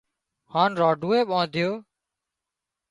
هانَ 0.53 0.71
رانڍوئي 0.81 1.21
ٻاڌيو 1.29 1.69